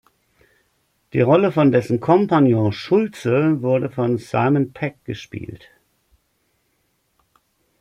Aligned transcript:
Die 1.13 1.21
Rolle 1.21 1.51
von 1.51 1.71
dessen 1.71 1.99
Kompagnon 1.99 2.71
"Schultze" 2.73 3.61
wurde 3.61 3.91
von 3.91 4.17
Simon 4.17 4.73
Pegg 4.73 4.95
gespielt. 5.03 5.69